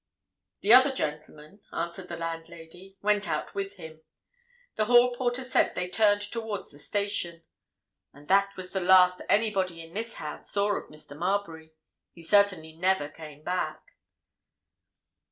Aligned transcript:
"The 0.61 0.73
other 0.73 0.91
gentleman," 0.91 1.61
answered 1.71 2.07
the 2.07 2.17
landlady, 2.17 2.97
"went 3.03 3.29
out 3.29 3.53
with 3.53 3.75
him. 3.75 4.01
The 4.75 4.85
hall 4.85 5.13
porter 5.13 5.43
said 5.43 5.75
they 5.75 5.87
turned 5.91 6.21
towards 6.23 6.71
the 6.71 6.79
station. 6.79 7.43
And 8.11 8.27
that 8.27 8.57
was 8.57 8.71
the 8.73 8.79
last 8.81 9.21
anybody 9.29 9.79
in 9.79 9.93
this 9.93 10.15
house 10.15 10.49
saw 10.49 10.71
of 10.75 10.89
Mr. 10.89 11.15
Marbury. 11.15 11.73
He 12.13 12.23
certainly 12.23 12.73
never 12.73 13.09
came 13.09 13.43
back." 13.43 13.91